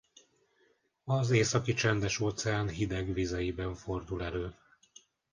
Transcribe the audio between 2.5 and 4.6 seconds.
hideg vizeiben fordul elő.